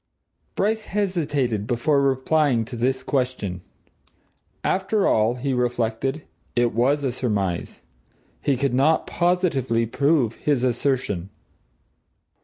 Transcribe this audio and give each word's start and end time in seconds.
Bryce 0.55 0.85
hesitated 0.85 1.67
before 1.67 2.01
replying 2.01 2.65
to 2.65 2.75
this 2.75 3.03
question. 3.03 3.61
After 4.63 5.05
all, 5.07 5.35
he 5.35 5.53
reflected, 5.53 6.23
it 6.55 6.73
was 6.73 7.03
a 7.03 7.11
surmise. 7.11 7.83
He 8.41 8.57
could 8.57 8.73
not 8.73 9.05
positively 9.05 9.85
prove 9.85 10.37
his 10.37 10.63
assertion. 10.63 11.29